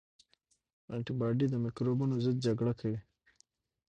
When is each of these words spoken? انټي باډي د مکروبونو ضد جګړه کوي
انټي 0.93 1.13
باډي 1.19 1.45
د 1.49 1.55
مکروبونو 1.65 2.13
ضد 2.25 2.37
جګړه 2.45 2.73
کوي 2.79 2.99